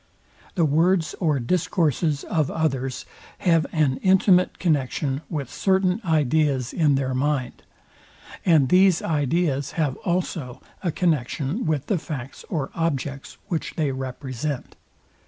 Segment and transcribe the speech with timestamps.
[0.55, 3.05] The words or discourses of others
[3.37, 7.61] have an intimate connexion with certain ideas in their mind;
[8.43, 14.75] and these ideas have also a connexion with the facts or objects, which they represent.